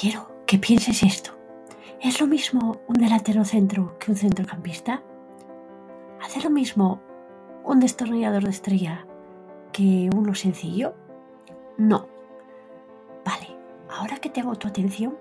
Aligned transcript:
Quiero 0.00 0.44
que 0.46 0.58
pienses 0.58 1.02
esto. 1.02 1.32
¿Es 2.00 2.20
lo 2.20 2.28
mismo 2.28 2.80
un 2.86 2.94
delantero 2.94 3.44
centro 3.44 3.98
que 3.98 4.12
un 4.12 4.16
centrocampista? 4.16 5.02
¿Hace 6.22 6.40
lo 6.40 6.50
mismo 6.50 7.00
un 7.64 7.80
destornillador 7.80 8.44
de 8.44 8.50
estrella 8.50 9.06
que 9.72 10.08
uno 10.14 10.36
sencillo? 10.36 10.94
No. 11.78 12.06
Vale, 13.24 13.48
ahora 13.90 14.18
que 14.18 14.30
tengo 14.30 14.54
tu 14.54 14.68
atención, 14.68 15.18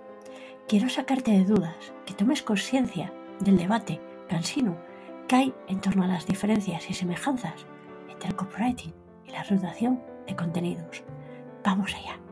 quiero 0.68 0.90
sacarte 0.90 1.32
de 1.32 1.46
dudas, 1.46 1.92
que 2.06 2.14
tomes 2.14 2.44
conciencia 2.44 3.12
del 3.40 3.58
debate 3.58 4.00
cansino 4.30 4.78
que 5.28 5.36
hay 5.38 5.54
en 5.68 5.82
torno 5.82 6.04
a 6.04 6.08
las 6.08 6.28
diferencias 6.28 6.88
y 6.88 6.94
semejanzas 6.94 7.66
entre 8.10 8.30
el 8.30 8.36
copywriting 8.36 8.94
y 9.26 9.32
la 9.32 9.42
redacción 9.42 10.04
de 10.28 10.36
contenidos. 10.36 11.04
Vamos 11.64 11.96
allá. 11.96 12.27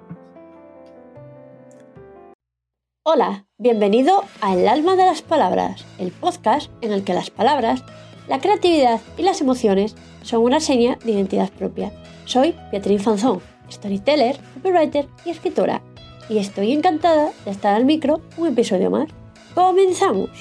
Hola, 3.07 3.45
bienvenido 3.59 4.23
a 4.41 4.55
El 4.55 4.67
alma 4.67 4.95
de 4.95 5.05
las 5.05 5.21
palabras, 5.21 5.85
el 5.99 6.11
podcast 6.11 6.71
en 6.81 6.91
el 6.91 7.03
que 7.03 7.13
las 7.13 7.29
palabras, 7.29 7.83
la 8.27 8.39
creatividad 8.39 8.99
y 9.15 9.21
las 9.21 9.41
emociones 9.41 9.95
son 10.23 10.41
una 10.41 10.59
seña 10.59 10.95
de 11.05 11.11
identidad 11.11 11.51
propia. 11.51 11.91
Soy 12.25 12.55
Beatriz 12.71 13.03
Fanzón, 13.03 13.41
storyteller, 13.69 14.39
copywriter 14.55 15.07
y 15.23 15.29
escritora, 15.29 15.83
y 16.29 16.39
estoy 16.39 16.71
encantada 16.71 17.31
de 17.45 17.51
estar 17.51 17.75
al 17.75 17.85
micro 17.85 18.23
un 18.37 18.47
episodio 18.47 18.89
más. 18.89 19.07
¡Comenzamos! 19.53 20.31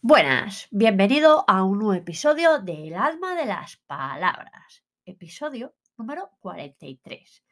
Buenas, 0.00 0.68
bienvenido 0.70 1.44
a 1.48 1.64
un 1.64 1.80
nuevo 1.80 1.92
episodio 1.92 2.60
de 2.60 2.88
El 2.88 2.94
alma 2.94 3.34
de 3.34 3.44
las 3.44 3.76
palabras, 3.86 4.84
episodio 5.04 5.74
número 5.98 6.30
43. 6.40 7.42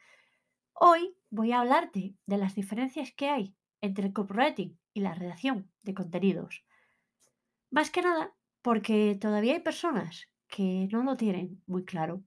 Hoy 0.78 1.16
voy 1.30 1.52
a 1.52 1.60
hablarte 1.60 2.16
de 2.26 2.36
las 2.36 2.54
diferencias 2.54 3.10
que 3.10 3.30
hay 3.30 3.56
entre 3.80 4.08
el 4.08 4.12
copywriting 4.12 4.78
y 4.92 5.00
la 5.00 5.14
redacción 5.14 5.72
de 5.82 5.94
contenidos. 5.94 6.66
Más 7.70 7.90
que 7.90 8.02
nada 8.02 8.34
porque 8.60 9.16
todavía 9.18 9.54
hay 9.54 9.60
personas 9.60 10.28
que 10.48 10.86
no 10.92 11.02
lo 11.02 11.16
tienen 11.16 11.62
muy 11.66 11.86
claro. 11.86 12.22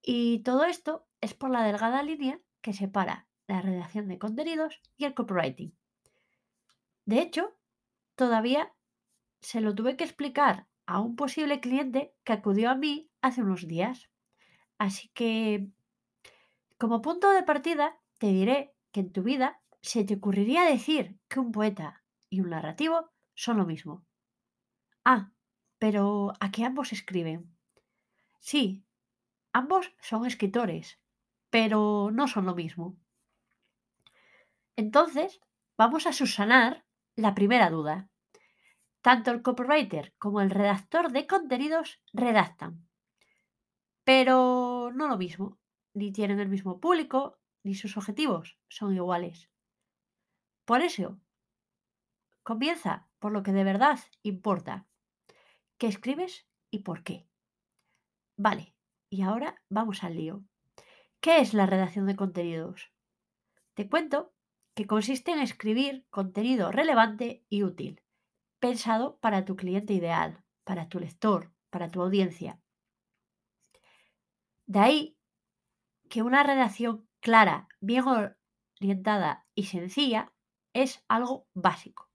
Y 0.00 0.42
todo 0.42 0.64
esto 0.64 1.06
es 1.20 1.34
por 1.34 1.50
la 1.50 1.62
delgada 1.64 2.02
línea 2.02 2.40
que 2.62 2.72
separa 2.72 3.28
la 3.46 3.60
redacción 3.60 4.08
de 4.08 4.18
contenidos 4.18 4.80
y 4.96 5.04
el 5.04 5.12
copywriting. 5.12 5.76
De 7.04 7.20
hecho, 7.20 7.58
todavía 8.14 8.72
se 9.42 9.60
lo 9.60 9.74
tuve 9.74 9.98
que 9.98 10.04
explicar 10.04 10.66
a 10.86 10.98
un 11.00 11.14
posible 11.14 11.60
cliente 11.60 12.14
que 12.24 12.32
acudió 12.32 12.70
a 12.70 12.74
mí 12.74 13.10
hace 13.20 13.42
unos 13.42 13.68
días. 13.68 14.08
Así 14.78 15.10
que 15.10 15.68
como 16.78 17.02
punto 17.02 17.30
de 17.32 17.42
partida, 17.42 18.00
te 18.18 18.26
diré 18.28 18.74
que 18.92 19.00
en 19.00 19.12
tu 19.12 19.22
vida 19.22 19.60
se 19.80 20.04
te 20.04 20.14
ocurriría 20.14 20.64
decir 20.64 21.18
que 21.28 21.40
un 21.40 21.52
poeta 21.52 22.04
y 22.30 22.40
un 22.40 22.50
narrativo 22.50 23.10
son 23.34 23.58
lo 23.58 23.66
mismo. 23.66 24.04
Ah, 25.04 25.30
pero 25.78 26.32
¿a 26.40 26.50
qué 26.50 26.64
ambos 26.64 26.92
escriben? 26.92 27.56
Sí, 28.40 28.84
ambos 29.52 29.92
son 30.00 30.26
escritores, 30.26 30.98
pero 31.50 32.10
no 32.12 32.26
son 32.28 32.46
lo 32.46 32.54
mismo. 32.54 32.96
Entonces, 34.76 35.40
vamos 35.76 36.06
a 36.06 36.12
subsanar 36.12 36.84
la 37.14 37.34
primera 37.34 37.70
duda. 37.70 38.08
Tanto 39.02 39.30
el 39.30 39.42
copywriter 39.42 40.14
como 40.18 40.40
el 40.40 40.50
redactor 40.50 41.12
de 41.12 41.26
contenidos 41.26 42.00
redactan, 42.12 42.88
pero 44.02 44.90
no 44.94 45.08
lo 45.08 45.18
mismo 45.18 45.58
ni 45.94 46.12
tienen 46.12 46.40
el 46.40 46.48
mismo 46.48 46.80
público, 46.80 47.38
ni 47.62 47.74
sus 47.74 47.96
objetivos 47.96 48.58
son 48.68 48.94
iguales. 48.94 49.48
Por 50.64 50.82
eso, 50.82 51.18
comienza 52.42 53.08
por 53.18 53.32
lo 53.32 53.42
que 53.42 53.52
de 53.52 53.64
verdad 53.64 53.98
importa. 54.22 54.86
¿Qué 55.78 55.86
escribes 55.86 56.46
y 56.70 56.80
por 56.80 57.02
qué? 57.02 57.26
Vale, 58.36 58.74
y 59.08 59.22
ahora 59.22 59.62
vamos 59.68 60.02
al 60.04 60.16
lío. 60.16 60.44
¿Qué 61.20 61.38
es 61.38 61.54
la 61.54 61.66
redacción 61.66 62.06
de 62.06 62.16
contenidos? 62.16 62.92
Te 63.74 63.88
cuento 63.88 64.34
que 64.74 64.86
consiste 64.86 65.32
en 65.32 65.38
escribir 65.38 66.06
contenido 66.10 66.70
relevante 66.70 67.44
y 67.48 67.62
útil, 67.62 68.02
pensado 68.58 69.18
para 69.18 69.44
tu 69.44 69.56
cliente 69.56 69.94
ideal, 69.94 70.44
para 70.64 70.88
tu 70.88 70.98
lector, 70.98 71.52
para 71.70 71.88
tu 71.88 72.02
audiencia. 72.02 72.60
De 74.66 74.78
ahí 74.80 75.13
que 76.08 76.22
una 76.22 76.42
redacción 76.42 77.08
clara, 77.20 77.68
bien 77.80 78.04
orientada 78.80 79.46
y 79.54 79.64
sencilla 79.64 80.32
es 80.72 81.04
algo 81.08 81.46
básico. 81.54 82.10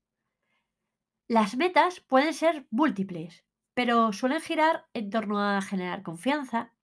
Las 1.27 1.55
metas 1.57 1.99
pueden 1.99 2.33
ser 2.33 2.67
múltiples, 2.71 3.45
pero 3.73 4.11
suelen 4.13 4.41
girar 4.41 4.87
en 4.93 5.09
torno 5.09 5.39
a 5.39 5.61
generar 5.61 6.03
confianza, 6.03 6.73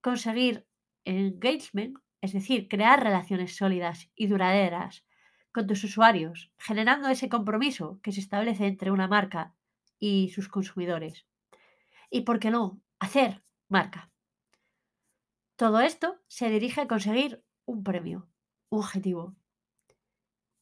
conseguir 0.00 0.66
engagement, 1.04 1.98
es 2.20 2.32
decir, 2.32 2.68
crear 2.68 3.02
relaciones 3.02 3.56
sólidas 3.56 4.10
y 4.14 4.28
duraderas 4.28 5.04
con 5.52 5.66
tus 5.66 5.84
usuarios, 5.84 6.52
generando 6.58 7.08
ese 7.08 7.28
compromiso 7.28 8.00
que 8.02 8.12
se 8.12 8.20
establece 8.20 8.66
entre 8.66 8.90
una 8.90 9.08
marca 9.08 9.54
y 9.98 10.30
sus 10.30 10.48
consumidores. 10.48 11.26
Y, 12.10 12.22
¿por 12.22 12.38
qué 12.38 12.50
no?, 12.50 12.80
hacer 13.00 13.42
marca. 13.68 14.13
Todo 15.56 15.80
esto 15.80 16.20
se 16.26 16.50
dirige 16.50 16.80
a 16.80 16.88
conseguir 16.88 17.44
un 17.64 17.84
premio, 17.84 18.28
un 18.70 18.80
objetivo. 18.80 19.36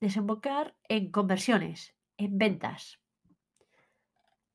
Desembocar 0.00 0.76
en 0.86 1.10
conversiones, 1.10 1.94
en 2.18 2.36
ventas. 2.36 3.00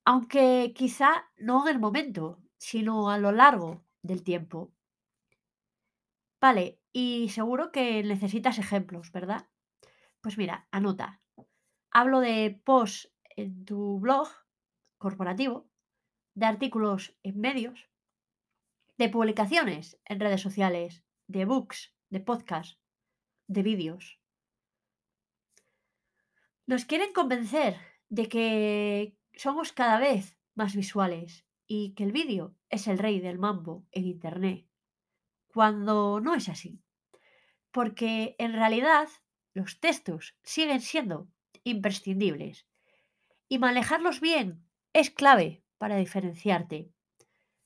Aunque 0.06 0.74
quizá 0.76 1.26
no 1.38 1.68
en 1.68 1.76
el 1.76 1.80
momento, 1.80 2.40
sino 2.58 3.10
a 3.10 3.18
lo 3.18 3.32
largo 3.32 3.84
del 4.04 4.24
tiempo. 4.24 4.72
Vale, 6.40 6.80
y 6.94 7.30
seguro 7.30 7.72
que 7.72 8.04
necesitas 8.04 8.60
ejemplos, 8.60 9.12
¿verdad? 9.12 9.50
Pues 10.22 10.38
mira, 10.38 10.68
anota. 10.72 11.20
Hablo 11.90 12.20
de 12.20 12.62
posts 12.64 13.12
en 13.36 13.66
tu 13.66 14.00
blog 14.00 14.28
corporativo, 15.00 15.68
de 16.36 16.46
artículos 16.46 17.18
en 17.24 17.40
medios, 17.40 17.90
de 18.98 19.10
publicaciones 19.10 20.00
en 20.06 20.20
redes 20.20 20.42
sociales, 20.42 21.04
de 21.28 21.46
books, 21.46 21.94
de 22.10 22.20
podcasts, 22.20 22.80
de 23.48 23.64
vídeos. 23.64 24.20
Nos 26.66 26.86
quieren 26.86 27.14
convencer 27.14 27.78
de 28.10 28.28
que 28.28 29.18
somos 29.34 29.72
cada 29.72 30.00
vez 30.00 30.38
más 30.56 30.76
visuales 30.76 31.46
y 31.68 31.94
que 31.94 32.04
el 32.04 32.12
vídeo 32.12 32.56
es 32.70 32.88
el 32.88 32.98
rey 32.98 33.20
del 33.20 33.40
mambo 33.40 33.86
en 33.92 34.06
Internet, 34.06 34.68
cuando 35.54 36.20
no 36.20 36.36
es 36.36 36.50
así. 36.50 36.82
Porque 37.72 38.36
en 38.40 38.54
realidad 38.54 39.08
los 39.54 39.80
textos 39.80 40.36
siguen 40.44 40.82
siendo 40.82 41.30
imprescindibles 41.64 42.68
y 43.48 43.60
manejarlos 43.60 44.22
bien 44.22 44.66
es 44.94 45.12
clave 45.12 45.64
para 45.78 45.98
diferenciarte. 45.98 46.92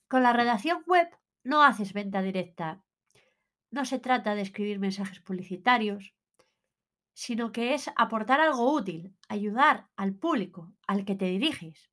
Con 0.08 0.24
la 0.24 0.34
redacción 0.34 0.84
web 0.86 1.08
no 1.44 1.64
haces 1.64 1.94
venta 1.94 2.22
directa. 2.22 2.84
No 3.70 3.86
se 3.86 4.00
trata 4.00 4.36
de 4.36 4.42
escribir 4.42 4.80
mensajes 4.80 5.20
publicitarios, 5.22 6.14
sino 7.14 7.52
que 7.52 7.74
es 7.74 7.90
aportar 7.96 8.42
algo 8.42 8.74
útil, 8.74 9.16
ayudar 9.28 9.88
al 9.96 10.14
público 10.14 10.74
al 10.88 11.06
que 11.06 11.16
te 11.16 11.26
diriges 11.26 11.92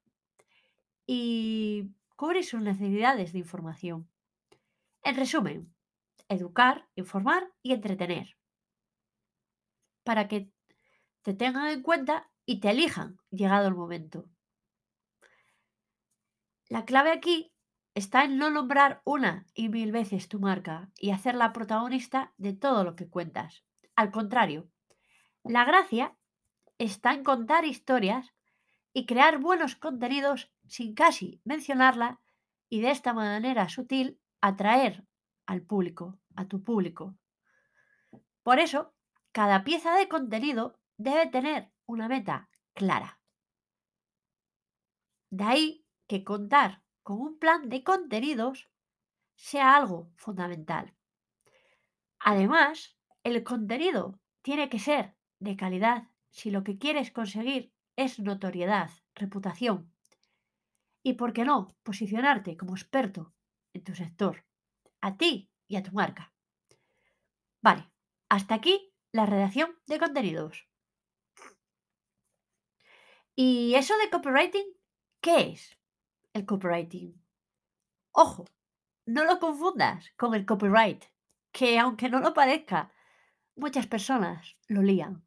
y 1.07 1.91
cubrir 2.17 2.45
sus 2.45 2.61
necesidades 2.61 3.33
de 3.33 3.39
información. 3.39 4.09
En 5.03 5.17
resumen, 5.17 5.75
educar, 6.29 6.89
informar 6.95 7.51
y 7.63 7.73
entretener. 7.73 8.37
Para 10.05 10.29
que 10.29 10.51
te 11.23 11.35
tengan 11.35 11.69
en 11.69 11.83
cuenta 11.83 12.31
y 12.45 12.61
te 12.61 12.71
elijan 12.71 13.19
llegado 13.31 13.69
el 13.69 13.75
momento. 13.75 14.29
La 16.69 16.85
clave 16.85 17.13
aquí 17.13 17.53
está 17.99 18.23
en 18.23 18.39
no 18.39 18.49
nombrar 18.49 19.03
una 19.05 19.45
y 19.55 19.69
mil 19.69 19.91
veces 19.91 20.29
tu 20.29 20.39
marca 20.39 20.89
y 20.97 21.11
hacerla 21.11 21.53
protagonista 21.53 22.33
de 22.37 22.53
todo 22.53 22.85
lo 22.85 22.95
que 22.95 23.09
cuentas. 23.09 23.65
Al 23.97 24.13
contrario, 24.13 24.69
la 25.43 25.65
gracia 25.65 26.17
está 26.79 27.13
en 27.13 27.25
contar 27.25 27.65
historias 27.65 28.33
y 28.93 29.05
crear 29.05 29.39
buenos 29.39 29.75
contenidos 29.75 30.53
sin 30.69 30.95
casi 30.95 31.41
mencionarla 31.45 32.21
y 32.69 32.83
de 32.83 32.93
esta 32.93 33.13
manera 33.13 33.69
sutil 33.69 34.21
atraer 34.41 35.05
al 35.47 35.63
público, 35.63 36.21
a 36.37 36.47
tu 36.47 36.63
público. 36.63 37.17
Por 38.45 38.61
eso, 38.61 38.95
cada 39.33 39.65
pieza 39.65 39.97
de 39.97 40.07
contenido 40.07 40.79
debe 40.99 41.27
tener 41.27 41.73
una 41.85 42.07
meta 42.07 42.49
clara. 42.75 43.21
De 45.31 45.43
ahí 45.43 45.85
que 46.07 46.23
contar 46.23 46.83
con 47.09 47.23
un 47.23 47.39
plan 47.39 47.71
de 47.71 47.83
contenidos 47.83 48.69
sea 49.35 49.77
algo 49.77 50.13
fundamental. 50.17 50.95
Además, 52.21 52.99
el 53.25 53.43
contenido 53.45 54.21
tiene 54.43 54.69
que 54.69 54.79
ser 54.79 55.17
de 55.39 55.57
calidad 55.57 56.11
si 56.29 56.51
lo 56.51 56.65
que 56.65 56.77
quieres 56.77 57.11
conseguir 57.11 57.73
es 57.97 58.19
notoriedad, 58.19 58.91
reputación. 59.15 59.91
Y, 61.03 61.15
¿por 61.15 61.33
qué 61.33 61.47
no?, 61.47 61.75
posicionarte 61.83 62.59
como 62.59 62.75
experto 62.75 63.33
en 63.73 63.85
tu 63.85 63.95
sector, 63.95 64.45
a 65.01 65.17
ti 65.17 65.51
y 65.67 65.77
a 65.77 65.83
tu 65.83 65.93
marca. 65.93 66.35
Vale, 67.63 67.91
hasta 68.29 68.55
aquí 68.57 68.93
la 69.13 69.25
redacción 69.25 69.79
de 69.87 69.99
contenidos. 69.99 70.69
¿Y 73.35 73.77
eso 73.77 73.97
de 73.97 74.11
copywriting? 74.11 74.67
¿Qué 75.23 75.53
es 75.53 75.79
el 76.39 76.47
copywriting? 76.47 77.21
Ojo, 78.13 78.47
no 79.07 79.25
lo 79.25 79.39
confundas 79.39 80.11
con 80.17 80.35
el 80.35 80.47
copyright, 80.47 81.05
que 81.53 81.79
aunque 81.79 82.09
no 82.09 82.21
lo 82.21 82.33
parezca, 82.33 82.93
muchas 83.57 83.87
personas 83.87 84.57
lo 84.69 84.83
lían. 84.83 85.25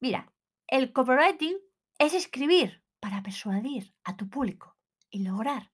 Mira, 0.00 0.32
el 0.66 0.92
copywriting 0.92 1.56
es 1.98 2.14
escribir 2.14 2.82
para 3.00 3.22
persuadir 3.22 3.94
a 4.04 4.16
tu 4.16 4.28
público 4.28 4.76
y 5.10 5.24
lograr 5.24 5.70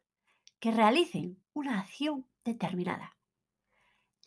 que 0.59 0.71
realicen 0.71 1.43
una 1.53 1.81
acción 1.81 2.27
determinada, 2.45 3.17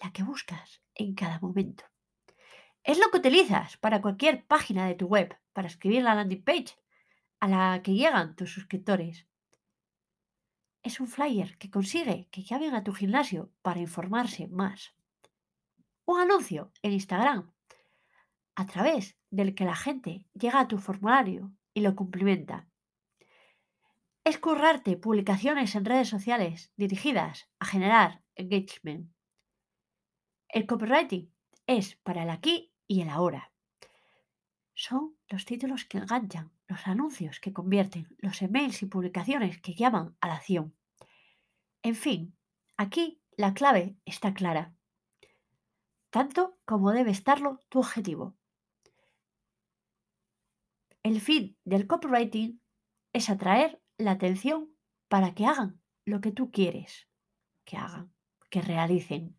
la 0.02 0.12
que 0.12 0.24
buscas 0.24 0.82
en 0.96 1.16
cada 1.16 1.40
momento. 1.40 1.86
Es 2.84 2.98
lo 2.98 3.10
que 3.12 3.18
utilizas 3.18 3.78
para 3.78 4.02
cualquier 4.02 4.46
página 4.46 4.88
de 4.88 4.96
tu 4.96 5.08
web, 5.08 5.38
para 5.54 5.68
escribir 5.68 6.04
la 6.04 6.16
landing 6.16 6.44
page 6.44 6.76
a 7.40 7.48
la 7.48 7.82
que 7.84 7.94
llegan 7.94 8.36
tus 8.36 8.52
suscriptores. 8.52 9.28
Es 10.84 11.00
un 11.00 11.08
flyer 11.08 11.58
que 11.58 11.70
consigue 11.70 12.28
que 12.32 12.44
llamen 12.44 12.74
a 12.76 12.84
tu 12.84 12.94
gimnasio 12.94 13.52
para 13.62 13.80
informarse 13.80 14.48
más. 14.48 14.94
Un 16.06 16.20
anuncio 16.20 16.72
en 16.82 16.94
Instagram 16.94 17.52
a 18.56 18.66
través 18.66 19.18
del 19.30 19.56
que 19.56 19.64
la 19.64 19.76
gente 19.76 20.26
llega 20.34 20.60
a 20.60 20.68
tu 20.68 20.78
formulario 20.78 21.54
y 21.74 21.82
lo 21.82 21.96
cumplimenta. 21.96 22.68
Es 24.24 24.38
currarte 24.38 24.98
publicaciones 24.98 25.76
en 25.76 25.86
redes 25.86 26.10
sociales 26.10 26.74
dirigidas 26.76 27.50
a 27.60 27.66
generar 27.66 28.22
engagement. 28.36 29.12
El 30.50 30.66
copywriting 30.66 31.34
es 31.68 31.96
para 31.98 32.24
el 32.24 32.30
aquí 32.30 32.74
y 32.88 33.02
el 33.02 33.10
ahora. 33.10 33.54
Son 34.74 35.18
los 35.30 35.46
títulos 35.46 35.86
que 35.86 36.00
enganchan, 36.00 36.52
los 36.69 36.88
anuncios 36.88 37.42
que 37.42 37.51
convierten, 37.51 38.07
los 38.19 38.42
emails 38.42 38.81
y 38.81 38.86
publicaciones 38.86 39.60
que 39.60 39.74
llaman 39.74 40.16
a 40.21 40.27
la 40.27 40.36
acción. 40.36 40.74
En 41.81 41.95
fin, 41.95 42.38
aquí 42.77 43.21
la 43.36 43.54
clave 43.54 43.98
está 44.06 44.33
clara, 44.33 44.74
tanto 46.10 46.57
como 46.63 46.94
debe 46.94 47.12
estarlo 47.12 47.60
tu 47.68 47.80
objetivo. 47.80 48.38
El 51.04 51.19
fin 51.19 51.57
del 51.66 51.88
copywriting 51.88 52.62
es 53.13 53.30
atraer 53.30 53.81
la 53.98 54.12
atención 54.12 54.69
para 55.10 55.33
que 55.33 55.45
hagan 55.45 55.81
lo 56.06 56.21
que 56.21 56.31
tú 56.31 56.51
quieres 56.51 57.10
que 57.69 57.77
hagan, 57.77 58.12
que 58.50 58.62
realicen. 58.62 59.38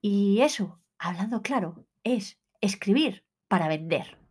Y 0.00 0.40
eso, 0.42 0.80
hablando 0.98 1.42
claro, 1.42 1.84
es 2.04 2.40
escribir 2.60 3.26
para 3.48 3.66
vender. 3.66 4.25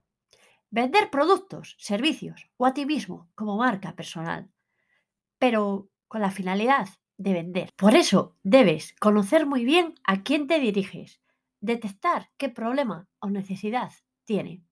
Vender 0.75 1.09
productos, 1.09 1.77
servicios 1.79 2.49
o 2.57 2.65
a 2.65 2.73
ti 2.73 2.85
mismo 2.85 3.29
como 3.33 3.55
marca 3.55 3.95
personal, 3.95 4.51
pero 5.39 5.89
con 6.09 6.19
la 6.19 6.31
finalidad 6.31 6.89
de 7.15 7.31
vender. 7.31 7.69
Por 7.77 7.95
eso 7.95 8.35
debes 8.43 8.93
conocer 8.99 9.45
muy 9.45 9.63
bien 9.63 9.95
a 10.03 10.21
quién 10.23 10.47
te 10.47 10.59
diriges, 10.59 11.21
detectar 11.61 12.29
qué 12.35 12.49
problema 12.49 13.07
o 13.19 13.29
necesidad 13.29 13.93
tiene 14.25 14.65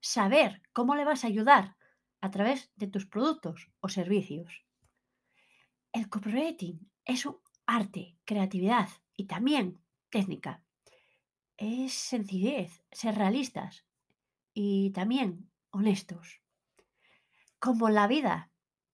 saber 0.00 0.62
cómo 0.72 0.96
le 0.96 1.04
vas 1.04 1.22
a 1.22 1.28
ayudar 1.28 1.76
a 2.20 2.32
través 2.32 2.72
de 2.74 2.88
tus 2.88 3.06
productos 3.06 3.70
o 3.78 3.88
servicios. 3.88 4.64
El 5.92 6.08
copywriting 6.08 6.90
es 7.04 7.24
un 7.24 7.36
arte, 7.66 8.18
creatividad 8.24 8.88
y 9.16 9.26
también 9.26 9.80
técnica. 10.10 10.64
Es 11.56 11.92
sencillez, 11.92 12.82
ser 12.90 13.14
realistas 13.14 13.84
y 14.54 14.90
también 14.90 15.50
honestos. 15.70 16.40
Como 17.58 17.88
en 17.88 17.94
la 17.94 18.06
vida, 18.06 18.50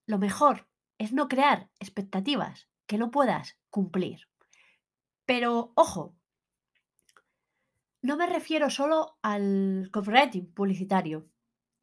lo 0.06 0.18
mejor 0.18 0.68
es 0.98 1.12
no 1.12 1.28
crear 1.28 1.70
expectativas 1.78 2.68
que 2.86 2.98
no 2.98 3.10
puedas 3.10 3.58
cumplir. 3.70 4.28
Pero 5.24 5.72
ojo, 5.74 6.16
no 8.00 8.16
me 8.16 8.26
refiero 8.26 8.70
solo 8.70 9.18
al 9.22 9.90
copywriting 9.92 10.52
publicitario, 10.52 11.28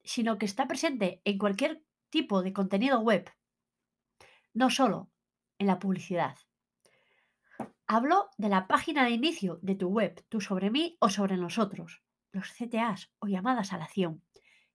sino 0.03 0.37
que 0.37 0.45
está 0.45 0.67
presente 0.67 1.21
en 1.25 1.37
cualquier 1.37 1.83
tipo 2.09 2.41
de 2.41 2.53
contenido 2.53 2.99
web, 3.01 3.29
no 4.53 4.69
solo 4.69 5.11
en 5.59 5.67
la 5.67 5.79
publicidad. 5.79 6.37
Hablo 7.87 8.29
de 8.37 8.49
la 8.49 8.67
página 8.67 9.03
de 9.03 9.11
inicio 9.11 9.59
de 9.61 9.75
tu 9.75 9.89
web, 9.89 10.25
tú 10.29 10.41
sobre 10.41 10.71
mí 10.71 10.97
o 10.99 11.09
sobre 11.09 11.37
nosotros, 11.37 12.01
los 12.35 12.51
CTAs 12.51 13.09
o 13.19 13.27
llamadas 13.27 13.71
a 13.71 13.77
la 13.77 13.85
acción, 13.85 14.21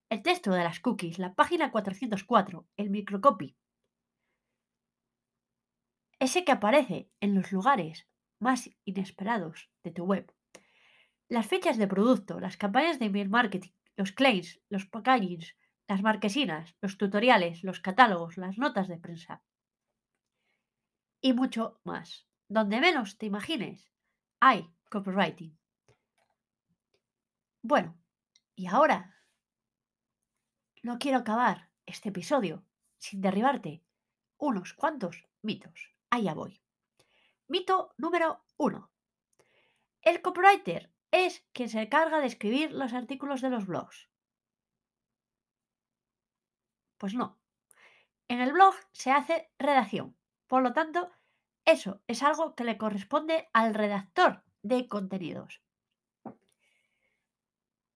el 0.09 0.23
texto 0.23 0.51
de 0.53 0.65
las 0.65 0.81
cookies, 0.81 1.19
la 1.19 1.35
página 1.35 1.71
404, 1.71 2.67
el 2.77 2.91
microcopy. 2.91 3.55
Ese 6.19 6.45
que 6.45 6.53
aparece 6.53 7.11
en 7.21 7.35
los 7.35 7.53
lugares 7.53 8.09
más 8.39 8.71
inesperados 8.85 9.71
de 9.85 9.91
tu 9.91 10.05
web. 10.05 10.35
Las 11.29 11.47
fechas 11.47 11.77
de 11.77 11.87
producto, 11.87 12.41
las 12.41 12.57
campañas 12.57 12.99
de 12.99 13.07
email 13.07 13.29
marketing, 13.29 13.73
los 13.95 14.13
claims, 14.13 14.59
los 14.71 14.87
packagings, 14.87 15.55
las 15.87 16.03
marquesinas, 16.03 16.75
los 16.81 16.97
tutoriales, 16.97 17.63
los 17.63 17.81
catálogos, 17.81 18.39
las 18.39 18.57
notas 18.57 18.89
de 18.89 18.97
prensa. 18.97 19.43
Y 21.21 21.35
mucho 21.35 21.79
más. 21.85 22.27
Donde 22.49 22.81
menos 22.81 23.19
te 23.19 23.27
imagines, 23.27 23.93
hay 24.41 24.69
copywriting. 24.91 25.60
Bueno, 27.63 27.99
y 28.55 28.67
ahora 28.67 29.17
no 30.83 30.99
quiero 30.99 31.19
acabar 31.19 31.71
este 31.85 32.09
episodio 32.09 32.65
sin 32.97 33.21
derribarte 33.21 33.85
unos 34.39 34.73
cuantos 34.73 35.29
mitos. 35.43 35.95
Allá 36.09 36.33
voy. 36.33 36.63
Mito 37.49 37.95
número 37.99 38.45
uno. 38.57 38.91
El 40.01 40.23
copywriter 40.23 40.91
es 41.11 41.45
quien 41.53 41.69
se 41.69 41.83
encarga 41.83 42.21
de 42.21 42.27
escribir 42.27 42.73
los 42.73 42.95
artículos 42.95 43.43
de 43.43 43.51
los 43.51 43.67
blogs. 43.67 44.09
Pues 46.97 47.15
no. 47.15 47.39
En 48.29 48.41
el 48.41 48.53
blog 48.53 48.75
se 48.93 49.11
hace 49.11 49.51
redacción. 49.59 50.17
Por 50.47 50.63
lo 50.63 50.73
tanto, 50.73 51.11
eso 51.67 52.03
es 52.07 52.23
algo 52.23 52.55
que 52.55 52.65
le 52.65 52.79
corresponde 52.79 53.51
al 53.53 53.75
redactor 53.75 54.45
de 54.63 54.89
contenidos. 54.89 55.63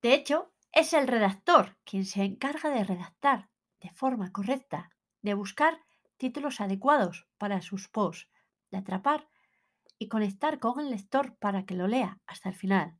De 0.04 0.12
hecho, 0.12 0.52
es 0.70 0.92
el 0.92 1.08
redactor 1.08 1.78
quien 1.82 2.04
se 2.04 2.24
encarga 2.24 2.68
de 2.68 2.84
redactar 2.84 3.48
de 3.80 3.88
forma 3.88 4.32
correcta, 4.32 4.90
de 5.22 5.32
buscar 5.32 5.80
títulos 6.18 6.60
adecuados 6.60 7.26
para 7.38 7.62
sus 7.62 7.88
posts, 7.88 8.28
de 8.70 8.76
atrapar 8.76 9.26
y 9.98 10.08
conectar 10.08 10.58
con 10.58 10.78
el 10.78 10.90
lector 10.90 11.38
para 11.38 11.64
que 11.64 11.74
lo 11.74 11.88
lea 11.88 12.20
hasta 12.26 12.50
el 12.50 12.54
final 12.54 12.98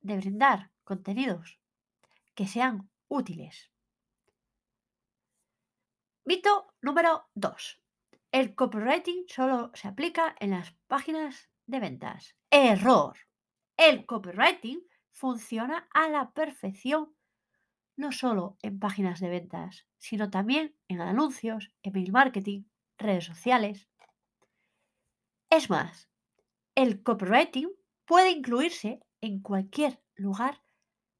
de 0.00 0.16
brindar 0.16 0.70
contenidos 0.82 1.60
que 2.34 2.46
sean 2.46 2.90
útiles. 3.08 3.70
Mito 6.24 6.72
número 6.80 7.28
2. 7.34 7.82
El 8.32 8.54
copywriting 8.54 9.26
solo 9.28 9.72
se 9.74 9.88
aplica 9.88 10.34
en 10.40 10.52
las 10.52 10.72
páginas 10.86 11.50
de 11.66 11.80
ventas. 11.80 12.34
Error. 12.50 13.18
El 13.76 14.06
copywriting 14.06 14.88
funciona 15.12 15.88
a 15.92 16.08
la 16.08 16.32
perfección 16.32 17.14
no 17.96 18.12
solo 18.12 18.56
en 18.62 18.78
páginas 18.78 19.20
de 19.20 19.28
ventas, 19.28 19.86
sino 19.98 20.30
también 20.30 20.74
en 20.88 21.00
anuncios, 21.02 21.70
email 21.82 22.12
marketing, 22.12 22.64
redes 22.98 23.24
sociales. 23.24 23.88
Es 25.50 25.68
más, 25.68 26.08
el 26.74 27.02
copywriting 27.02 27.68
puede 28.06 28.30
incluirse 28.30 29.00
en 29.20 29.40
cualquier 29.40 30.02
lugar 30.14 30.62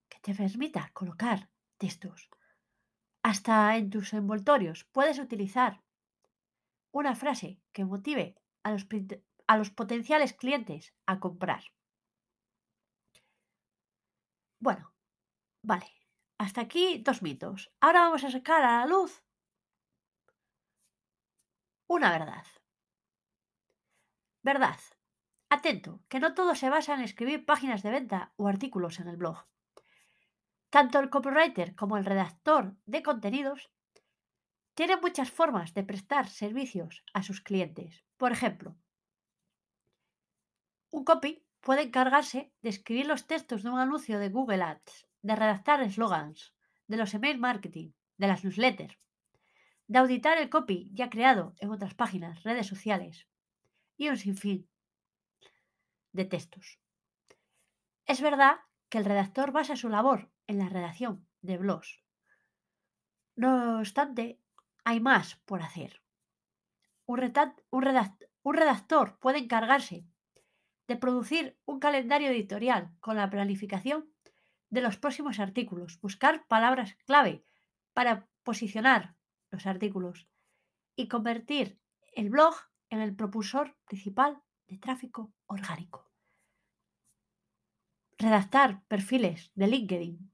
que 0.09 0.18
te 0.20 0.35
permita 0.35 0.90
colocar 0.94 1.50
textos. 1.76 2.30
Hasta 3.23 3.76
en 3.76 3.90
tus 3.90 4.14
envoltorios 4.14 4.85
puedes 4.85 5.18
utilizar 5.18 5.82
una 6.92 7.14
frase 7.14 7.61
que 7.73 7.85
motive 7.85 8.37
a 8.62 8.73
los, 8.73 8.87
a 9.47 9.59
los 9.59 9.70
potenciales 9.70 10.32
clientes 10.32 10.94
a 11.06 11.20
comprar. 11.20 11.64
Bueno, 14.61 14.95
vale. 15.62 15.87
Hasta 16.38 16.61
aquí 16.61 17.02
dos 17.02 17.23
mitos. 17.23 17.73
Ahora 17.81 18.00
vamos 18.00 18.25
a 18.25 18.31
sacar 18.31 18.62
a 18.62 18.81
la 18.81 18.87
luz 18.87 19.23
una 21.87 22.11
verdad. 22.12 22.47
Verdad. 24.43 24.79
Atento, 25.50 26.00
que 26.09 26.21
no 26.21 26.35
todo 26.35 26.55
se 26.55 26.71
basa 26.71 26.95
en 26.95 27.00
escribir 27.00 27.45
páginas 27.45 27.83
de 27.83 27.90
venta 27.90 28.33
o 28.37 28.47
artículos 28.47 29.00
en 29.00 29.09
el 29.09 29.17
blog. 29.17 29.45
Tanto 30.71 31.00
el 31.00 31.11
copywriter 31.11 31.75
como 31.75 31.97
el 31.97 32.05
redactor 32.05 32.76
de 32.87 33.02
contenidos 33.02 33.73
tienen 34.75 35.00
muchas 35.00 35.31
formas 35.31 35.75
de 35.75 35.83
prestar 35.83 36.29
servicios 36.29 37.05
a 37.12 37.25
sus 37.25 37.40
clientes. 37.40 38.05
Por 38.17 38.31
ejemplo, 38.31 38.76
un 40.90 41.05
copy 41.05 41.45
puede 41.61 41.83
encargarse 41.83 42.52
de 42.62 42.71
escribir 42.71 43.07
los 43.07 43.26
textos 43.26 43.62
de 43.62 43.71
un 43.71 43.79
anuncio 43.79 44.19
de 44.19 44.29
Google 44.29 44.62
Ads, 44.62 45.07
de 45.23 45.37
redactar 45.37 45.83
eslogans, 45.83 46.55
de 46.87 46.97
los 46.97 47.14
email 47.14 47.38
marketing, 47.38 47.93
de 48.17 48.26
las 48.26 48.45
newsletters, 48.45 48.99
de 49.87 49.99
auditar 49.99 50.38
el 50.38 50.50
copy 50.50 50.90
ya 50.93 51.11
creado 51.11 51.55
en 51.59 51.71
otras 51.71 51.95
páginas, 51.95 52.43
redes 52.43 52.67
sociales 52.67 53.26
y 53.97 54.09
un 54.09 54.17
sinfín 54.17 54.69
de 56.12 56.25
textos. 56.25 56.79
Es 58.07 58.21
verdad 58.21 58.57
que 58.88 58.99
el 58.99 59.05
redactor 59.05 59.52
basa 59.52 59.76
su 59.76 59.88
labor 59.88 60.31
en 60.47 60.59
la 60.59 60.69
redacción 60.69 61.26
de 61.43 61.59
blogs. 61.59 62.02
No 63.37 63.79
obstante, 63.79 64.40
hay 64.85 65.00
más 65.00 65.37
por 65.45 65.62
hacer. 65.62 66.02
Un, 67.07 67.21
un 68.43 68.55
redactor 68.55 69.19
puede 69.19 69.38
encargarse 69.38 70.07
de 70.90 70.97
producir 70.97 71.56
un 71.66 71.78
calendario 71.78 72.30
editorial 72.30 72.90
con 72.99 73.14
la 73.14 73.30
planificación 73.30 74.12
de 74.70 74.80
los 74.80 74.97
próximos 74.97 75.38
artículos, 75.38 76.00
buscar 76.00 76.49
palabras 76.49 76.97
clave 77.06 77.44
para 77.92 78.26
posicionar 78.42 79.14
los 79.52 79.66
artículos 79.66 80.26
y 80.97 81.06
convertir 81.06 81.78
el 82.12 82.28
blog 82.28 82.56
en 82.88 83.00
el 83.00 83.14
propulsor 83.14 83.76
principal 83.85 84.42
de 84.66 84.78
tráfico 84.78 85.32
orgánico. 85.47 86.11
Redactar 88.18 88.82
perfiles 88.88 89.52
de 89.54 89.68
LinkedIn 89.68 90.32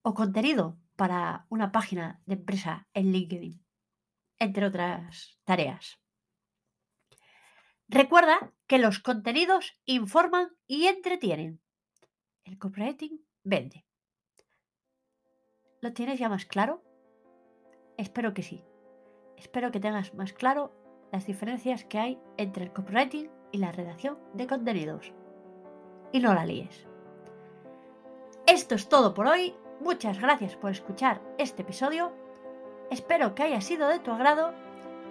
o 0.00 0.14
contenido 0.14 0.80
para 0.96 1.44
una 1.50 1.70
página 1.70 2.22
de 2.24 2.36
empresa 2.36 2.88
en 2.94 3.12
LinkedIn, 3.12 3.62
entre 4.38 4.64
otras 4.64 5.38
tareas. 5.44 6.00
Recuerda 7.88 8.52
que 8.66 8.78
los 8.78 8.98
contenidos 8.98 9.78
informan 9.86 10.50
y 10.66 10.86
entretienen. 10.86 11.62
El 12.44 12.58
copywriting 12.58 13.24
vende. 13.44 13.86
¿Lo 15.80 15.94
tienes 15.94 16.18
ya 16.18 16.28
más 16.28 16.44
claro? 16.44 16.84
Espero 17.96 18.34
que 18.34 18.42
sí. 18.42 18.62
Espero 19.38 19.70
que 19.70 19.80
tengas 19.80 20.12
más 20.12 20.34
claro 20.34 20.74
las 21.12 21.26
diferencias 21.26 21.84
que 21.84 21.98
hay 21.98 22.20
entre 22.36 22.64
el 22.64 22.72
copywriting 22.74 23.30
y 23.52 23.58
la 23.58 23.72
redacción 23.72 24.18
de 24.34 24.46
contenidos. 24.46 25.14
Y 26.12 26.20
no 26.20 26.34
la 26.34 26.44
líes. 26.44 26.86
Esto 28.46 28.74
es 28.74 28.90
todo 28.90 29.14
por 29.14 29.28
hoy. 29.28 29.54
Muchas 29.80 30.20
gracias 30.20 30.56
por 30.56 30.72
escuchar 30.72 31.22
este 31.38 31.62
episodio. 31.62 32.12
Espero 32.90 33.34
que 33.34 33.44
haya 33.44 33.62
sido 33.62 33.88
de 33.88 34.00
tu 34.00 34.10
agrado 34.10 34.52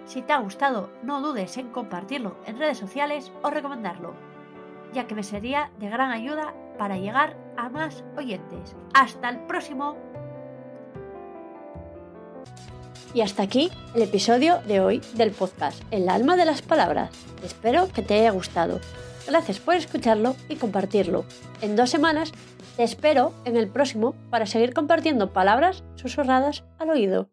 si 0.08 0.22
te 0.22 0.32
ha 0.32 0.38
gustado, 0.38 0.90
no 1.02 1.20
dudes 1.20 1.56
en 1.58 1.68
compartirlo 1.68 2.36
en 2.46 2.58
redes 2.58 2.78
sociales 2.78 3.30
o 3.42 3.50
recomendarlo, 3.50 4.14
ya 4.94 5.06
que 5.06 5.14
me 5.14 5.22
sería 5.22 5.70
de 5.78 5.90
gran 5.90 6.10
ayuda 6.10 6.54
para 6.78 6.96
llegar 6.96 7.36
a 7.56 7.68
más 7.68 8.02
oyentes. 8.16 8.74
Hasta 8.94 9.28
el 9.28 9.40
próximo. 9.40 9.96
Y 13.12 13.20
hasta 13.20 13.42
aquí 13.42 13.70
el 13.94 14.02
episodio 14.02 14.60
de 14.66 14.80
hoy 14.80 15.02
del 15.14 15.30
podcast 15.30 15.82
El 15.90 16.08
alma 16.08 16.36
de 16.36 16.46
las 16.46 16.62
palabras. 16.62 17.10
Espero 17.44 17.88
que 17.92 18.02
te 18.02 18.18
haya 18.18 18.30
gustado. 18.30 18.80
Gracias 19.26 19.60
por 19.60 19.74
escucharlo 19.74 20.36
y 20.48 20.56
compartirlo. 20.56 21.26
En 21.60 21.76
dos 21.76 21.90
semanas 21.90 22.32
te 22.76 22.82
espero 22.82 23.34
en 23.44 23.56
el 23.56 23.68
próximo 23.68 24.14
para 24.30 24.46
seguir 24.46 24.72
compartiendo 24.72 25.32
palabras 25.32 25.84
susurradas 25.96 26.64
al 26.78 26.90
oído. 26.90 27.28